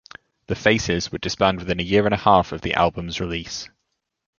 The 0.47 0.55
Faces 0.55 1.11
would 1.11 1.21
disband 1.21 1.59
within 1.59 1.79
a 1.79 1.83
year 1.83 2.05
and 2.05 2.13
a 2.15 2.17
half 2.17 2.51
of 2.53 2.61
the 2.61 2.73
album's 2.73 3.19
release. 3.21 3.69